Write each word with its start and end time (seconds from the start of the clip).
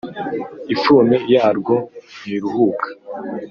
ifuni 0.73 1.15
yarwo 1.33 1.75
ntiruhuka 2.21 2.87